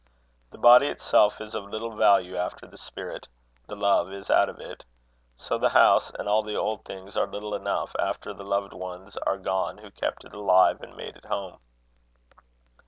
[0.49, 3.27] The body itself is of little value after the spirit,
[3.67, 4.83] the love, is out of it:
[5.37, 9.15] so the house and all the old things are little enough, after the loved ones
[9.27, 11.59] are gone who kept it alive and made it home.